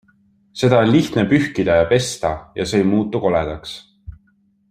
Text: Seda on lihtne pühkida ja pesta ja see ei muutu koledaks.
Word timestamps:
Seda 0.61 0.77
on 0.85 0.87
lihtne 0.95 1.25
pühkida 1.33 1.75
ja 1.81 1.85
pesta 1.91 2.33
ja 2.61 2.67
see 2.71 2.81
ei 2.85 2.89
muutu 2.95 3.21
koledaks. 3.27 3.77